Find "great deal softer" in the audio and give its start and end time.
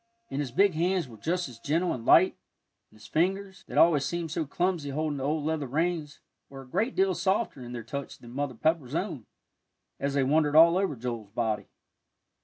6.67-7.61